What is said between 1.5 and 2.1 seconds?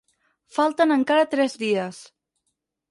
dies.